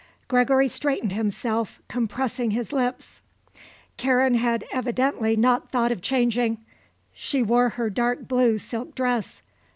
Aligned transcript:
Gregory 0.27 0.67
straightened 0.67 1.11
himself, 1.11 1.79
compressing 1.87 2.49
his 2.49 2.73
lips. 2.73 3.21
Karen 3.97 4.33
had 4.33 4.65
evidently 4.71 5.35
not 5.35 5.69
thought 5.69 5.91
of 5.91 6.01
changing. 6.01 6.57
She 7.13 7.43
wore 7.43 7.69
her 7.69 7.91
dark 7.91 8.27
blue 8.27 8.57
silk 8.57 8.95
dress. 8.95 9.43